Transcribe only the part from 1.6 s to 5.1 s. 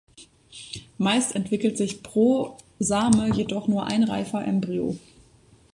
sich pro Same jedoch nur ein reifer Embryo.